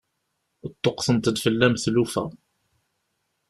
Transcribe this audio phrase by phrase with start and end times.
[0.73, 2.25] Ṭṭuqqtent-d fell-am tlufa.